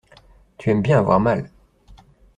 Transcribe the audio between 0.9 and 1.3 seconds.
avoir